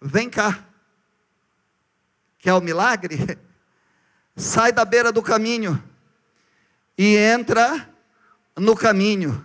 [0.00, 0.64] Vem cá.
[2.38, 3.38] Quer o milagre?
[4.36, 5.82] Sai da beira do caminho
[6.96, 7.88] e entra
[8.56, 9.44] no caminho.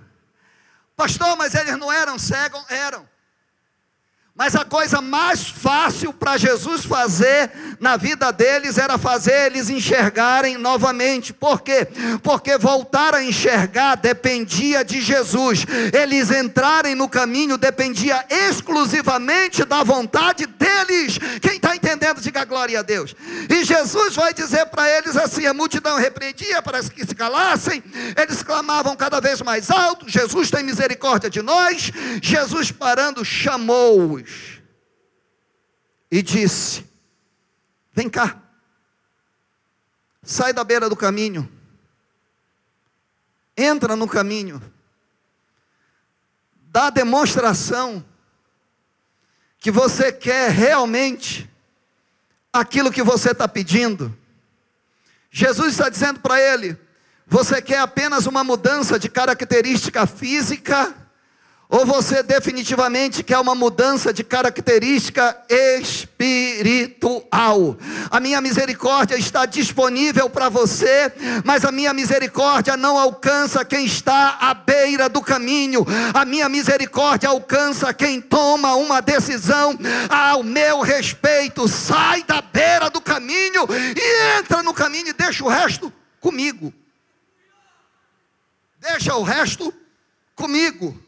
[0.95, 2.65] Pastor, mas eles não eram cegos?
[2.69, 3.07] Eram.
[4.37, 10.59] Mas a coisa mais fácil para Jesus fazer na vida deles era fazer eles enxergarem
[10.59, 11.33] novamente.
[11.33, 11.87] Por quê?
[12.21, 15.65] Porque voltar a enxergar dependia de Jesus.
[15.91, 21.17] Eles entrarem no caminho dependia exclusivamente da vontade deles.
[21.41, 23.15] Quem está entendendo, diga glória a Deus.
[23.49, 27.83] E Jesus vai dizer para eles assim: a multidão repreendia para que se calassem,
[28.15, 31.91] eles clamavam cada vez mais alto: Jesus tem misericórdia de nós.
[32.21, 34.26] Jesus parando, chamou-os
[36.09, 36.85] e disse:
[37.93, 38.41] Vem cá,
[40.23, 41.51] sai da beira do caminho,
[43.55, 44.61] entra no caminho,
[46.67, 48.05] dá demonstração
[49.59, 51.49] que você quer realmente
[52.53, 54.17] aquilo que você está pedindo.
[55.29, 56.77] Jesus está dizendo para ele:
[57.25, 60.95] você quer apenas uma mudança de característica física?
[61.69, 67.27] Ou você definitivamente quer uma mudança de característica espiritual?
[68.09, 71.11] A minha misericórdia está disponível para você,
[71.43, 75.85] mas a minha misericórdia não alcança quem está à beira do caminho.
[76.13, 79.77] A minha misericórdia alcança quem toma uma decisão
[80.09, 81.67] ao meu respeito.
[81.67, 85.91] Sai da beira do caminho e entra no caminho e deixa o resto
[86.21, 86.73] comigo.
[88.79, 89.73] Deixa o resto
[90.33, 91.06] comigo.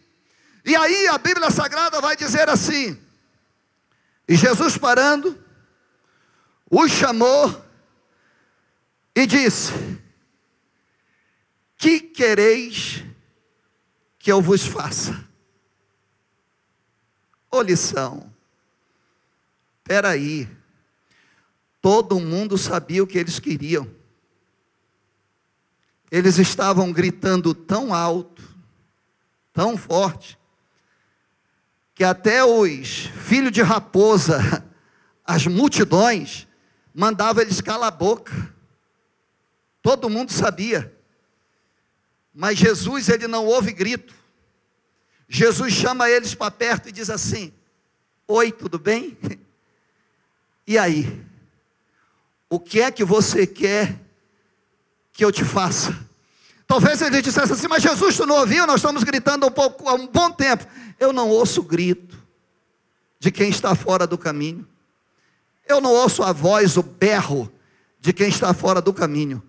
[0.66, 3.00] E aí a Bíblia Sagrada vai dizer assim:
[4.28, 5.38] E Jesus parando,
[6.70, 7.66] os chamou
[9.16, 9.74] e disse:
[11.78, 13.04] Que quereis
[14.18, 15.28] que eu vos faça?
[17.52, 18.32] Ô lição,
[19.80, 20.48] espera aí,
[21.82, 23.90] todo mundo sabia o que eles queriam.
[26.12, 28.44] Eles estavam gritando tão alto,
[29.54, 30.39] tão forte,
[32.00, 34.66] que até os filhos de raposa,
[35.26, 36.48] as multidões,
[36.94, 38.56] mandavam eles calar a boca.
[39.82, 40.98] Todo mundo sabia.
[42.34, 44.16] Mas Jesus, ele não ouve grito.
[45.28, 47.52] Jesus chama eles para perto e diz assim:
[48.26, 49.18] Oi, tudo bem?
[50.66, 51.26] E aí?
[52.48, 54.00] O que é que você quer
[55.12, 55.98] que eu te faça?
[56.70, 58.68] Talvez ele dissesse assim, mas Jesus, tu não ouviu?
[58.68, 60.68] Nós estamos gritando um pouco há um bom tempo.
[61.00, 62.16] Eu não ouço o grito
[63.20, 64.68] de quem está fora do caminho.
[65.68, 67.52] Eu não ouço a voz, o berro
[68.00, 69.42] de quem está fora do caminho.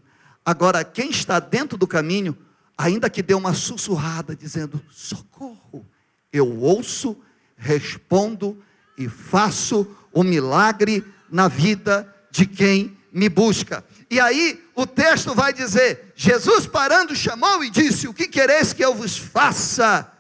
[0.43, 2.35] Agora, quem está dentro do caminho,
[2.77, 5.87] ainda que dê uma sussurrada dizendo socorro,
[6.33, 7.15] eu ouço,
[7.55, 8.57] respondo
[8.97, 13.85] e faço o milagre na vida de quem me busca.
[14.11, 18.85] E aí o texto vai dizer: Jesus parando chamou e disse: O que quereis que
[18.85, 20.11] eu vos faça?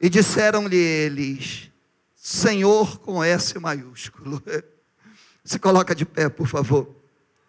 [0.00, 1.70] E disseram-lhe eles:
[2.14, 4.42] Senhor com S maiúsculo.
[5.44, 6.94] Se coloca de pé, por favor.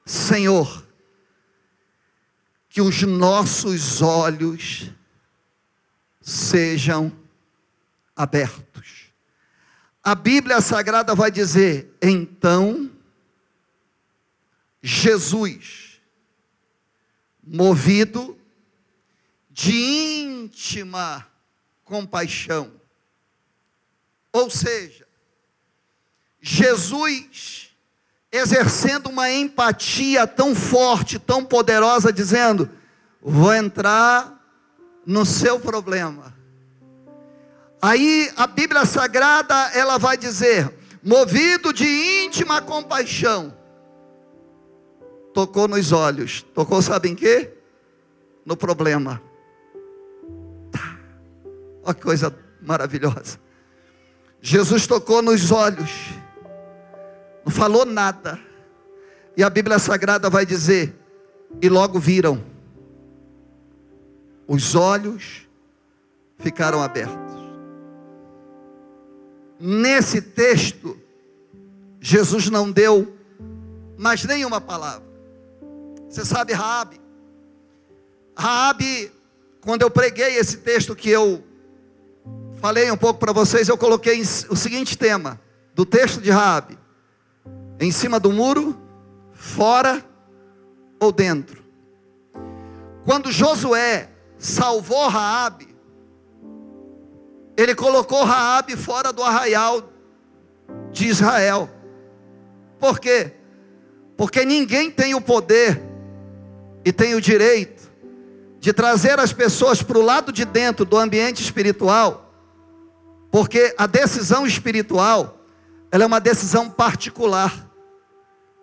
[0.05, 0.85] Senhor,
[2.67, 4.91] que os nossos olhos
[6.21, 7.11] sejam
[8.13, 9.11] abertos.
[10.03, 12.91] A Bíblia Sagrada vai dizer: então
[14.83, 15.94] Jesus,
[17.45, 18.37] movido
[19.49, 21.25] de íntima
[21.83, 22.71] compaixão,
[24.33, 25.07] ou seja,
[26.41, 27.69] Jesus
[28.31, 32.69] exercendo uma empatia tão forte, tão poderosa, dizendo:
[33.21, 34.35] Vou entrar
[35.05, 36.35] no seu problema.
[37.81, 40.71] Aí a Bíblia Sagrada ela vai dizer:
[41.03, 41.85] movido de
[42.25, 43.55] íntima compaixão,
[45.35, 46.43] tocou nos olhos.
[46.53, 47.51] Tocou, sabe em quê?
[48.45, 49.21] No problema.
[50.71, 50.97] Tá.
[51.83, 53.37] Olha que coisa maravilhosa.
[54.41, 55.91] Jesus tocou nos olhos.
[57.43, 58.39] Não falou nada.
[59.35, 60.95] E a Bíblia Sagrada vai dizer:
[61.61, 62.41] e logo viram.
[64.47, 65.47] Os olhos
[66.37, 67.35] ficaram abertos.
[69.59, 70.97] Nesse texto,
[71.99, 73.17] Jesus não deu
[73.97, 75.04] mais nenhuma palavra.
[76.15, 77.01] Você sabe Raabe?
[78.37, 79.11] Raabe,
[79.59, 81.43] quando eu preguei esse texto que eu
[82.61, 85.41] falei um pouco para vocês, eu coloquei o seguinte tema
[85.73, 86.79] do texto de Raabe:
[87.81, 88.79] em cima do muro,
[89.33, 90.05] fora
[91.01, 91.61] ou dentro.
[93.03, 95.75] Quando Josué salvou Raabe,
[97.57, 99.89] ele colocou Raabe fora do arraial
[100.93, 101.69] de Israel.
[102.79, 103.33] Por quê?
[104.15, 105.93] Porque ninguém tem o poder
[106.85, 107.91] e tem o direito
[108.59, 112.31] de trazer as pessoas para o lado de dentro do ambiente espiritual,
[113.31, 115.41] porque a decisão espiritual
[115.91, 117.51] ela é uma decisão particular,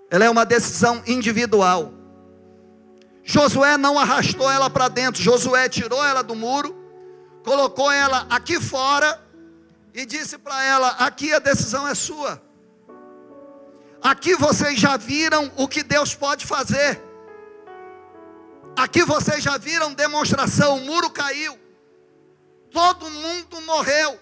[0.09, 1.93] ela é uma decisão individual.
[3.25, 6.77] Josué não arrastou ela para dentro, Josué tirou ela do muro,
[7.45, 9.21] colocou ela aqui fora
[9.95, 12.43] e disse para ela: aqui a decisão é sua.
[14.03, 17.12] Aqui vocês já viram o que Deus pode fazer.
[18.77, 21.59] Aqui vocês já viram demonstração: o muro caiu,
[22.71, 24.19] todo mundo morreu,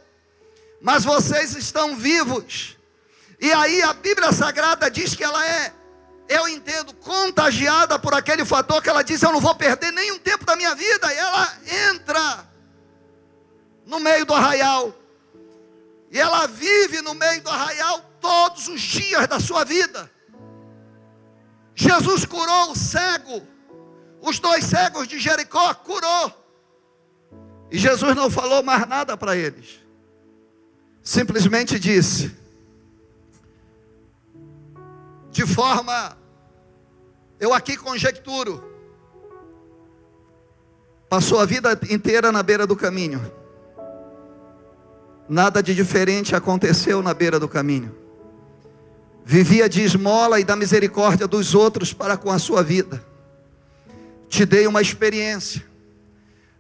[0.81, 2.77] mas vocês estão vivos.
[3.41, 5.73] E aí a Bíblia Sagrada diz que ela é,
[6.29, 10.45] eu entendo, contagiada por aquele fator que ela diz: eu não vou perder nenhum tempo
[10.45, 11.13] da minha vida.
[11.13, 11.59] E ela
[11.91, 12.49] entra
[13.87, 14.95] no meio do arraial.
[16.11, 20.11] E ela vive no meio do arraial todos os dias da sua vida.
[21.75, 23.47] Jesus curou o cego,
[24.21, 26.33] os dois cegos de Jericó, curou.
[27.71, 29.81] E Jesus não falou mais nada para eles,
[31.03, 32.35] simplesmente disse:
[35.31, 36.17] de forma,
[37.39, 38.63] eu aqui conjecturo,
[41.09, 43.33] passou a vida inteira na beira do caminho,
[45.29, 47.95] nada de diferente aconteceu na beira do caminho,
[49.25, 53.05] vivia de esmola e da misericórdia dos outros para com a sua vida,
[54.31, 55.63] te dei uma experiência,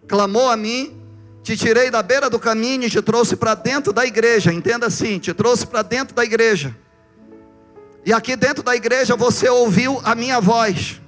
[0.09, 1.01] clamou a mim,
[1.41, 5.21] te tirei da beira do caminho e te trouxe para dentro da igreja, entenda assim,
[5.21, 6.77] te trouxe para dentro da igreja.
[8.05, 11.01] E aqui dentro da igreja você ouviu a minha voz,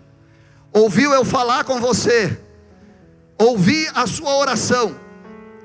[0.72, 2.38] ouviu eu falar com você,
[3.36, 4.94] ouvi a sua oração,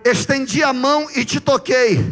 [0.03, 2.03] estendi a mão e te toquei.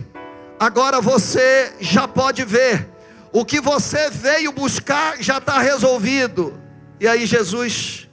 [0.59, 2.87] Agora você já pode ver,
[3.33, 6.53] o que você veio buscar já está resolvido.
[6.99, 8.04] E aí Jesus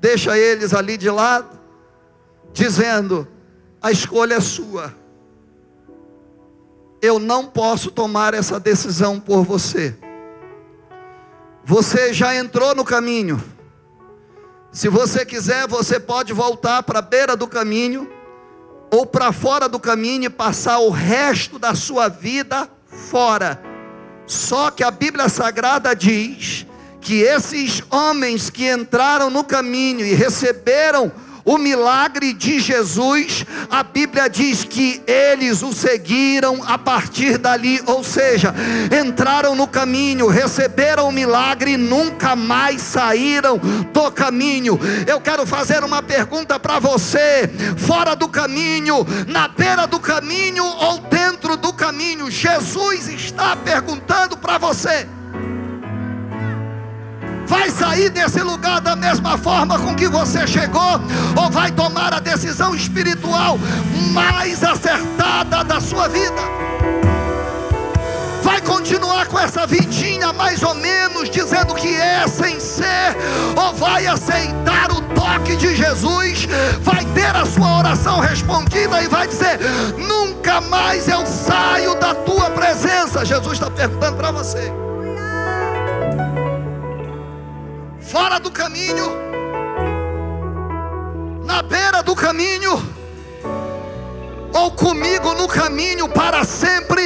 [0.00, 1.58] deixa eles ali de lado,
[2.52, 3.26] dizendo:
[3.80, 4.94] a escolha é sua.
[7.00, 9.96] Eu não posso tomar essa decisão por você.
[11.64, 13.42] Você já entrou no caminho.
[14.72, 18.10] Se você quiser, você pode voltar para a beira do caminho
[18.92, 23.60] ou para fora do caminho e passar o resto da sua vida fora.
[24.26, 26.66] Só que a Bíblia Sagrada diz
[27.06, 31.12] que esses homens que entraram no caminho e receberam
[31.44, 38.02] o milagre de Jesus, a Bíblia diz que eles o seguiram a partir dali, ou
[38.02, 38.52] seja,
[39.00, 43.60] entraram no caminho, receberam o milagre e nunca mais saíram
[43.92, 44.76] do caminho.
[45.06, 50.98] Eu quero fazer uma pergunta para você: fora do caminho, na beira do caminho ou
[51.02, 55.06] dentro do caminho, Jesus está perguntando para você
[57.46, 61.00] vai sair desse lugar da mesma forma com que você chegou,
[61.36, 63.58] ou vai tomar a decisão espiritual
[64.12, 66.42] mais acertada da sua vida?
[68.42, 73.16] Vai continuar com essa vidinha mais ou menos, dizendo que é sem ser,
[73.56, 76.46] ou vai aceitar o toque de Jesus,
[76.82, 79.58] vai ter a sua oração respondida e vai dizer:
[79.98, 83.24] Nunca mais eu saio da tua presença.
[83.24, 84.85] Jesus está perguntando para você.
[88.06, 89.10] Fora do caminho,
[91.44, 92.80] na beira do caminho,
[94.54, 97.02] ou comigo no caminho para sempre,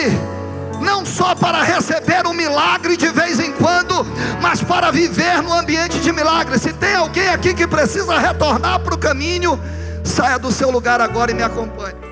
[0.80, 4.06] não só para receber um milagre de vez em quando,
[4.42, 6.58] mas para viver no ambiente de milagre.
[6.58, 9.58] Se tem alguém aqui que precisa retornar para o caminho,
[10.04, 12.09] saia do seu lugar agora e me acompanhe.